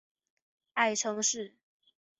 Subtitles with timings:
[0.73, 1.53] 爱称是。